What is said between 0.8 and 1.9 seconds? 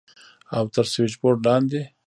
سوېچبورډ لاندې.